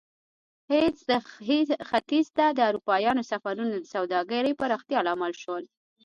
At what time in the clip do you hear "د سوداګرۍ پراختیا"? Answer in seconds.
3.79-4.99